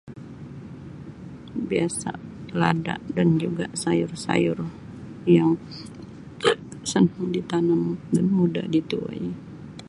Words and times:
Biasa 1.69 2.11
lada 2.61 2.95
dan 3.15 3.29
juga 3.43 3.65
sayur 3.81 4.11
sayur 4.25 4.57
yang 5.37 5.51
senang 6.91 7.25
di 7.35 7.41
tanam 7.51 7.81
dan 8.15 8.25
mudah 8.37 8.65
dituai. 8.75 9.23